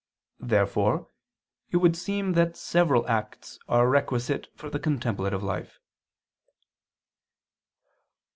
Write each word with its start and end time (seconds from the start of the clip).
Therefore 0.39 1.09
it 1.69 1.77
would 1.77 1.95
seem 1.95 2.33
that 2.33 2.57
several 2.57 3.07
acts 3.07 3.59
are 3.69 3.87
requisite 3.87 4.47
for 4.55 4.67
the 4.67 4.79
contemplative 4.79 5.43
life. 5.43 5.79